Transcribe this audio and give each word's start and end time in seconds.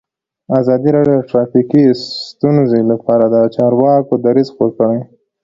ازادي 0.59 0.89
راډیو 0.97 1.17
د 1.21 1.25
ټرافیکي 1.31 1.83
ستونزې 2.29 2.81
لپاره 2.91 3.25
د 3.33 3.35
چارواکو 3.55 4.13
دریځ 4.25 4.47
خپور 4.53 4.69
کړی. 4.77 4.99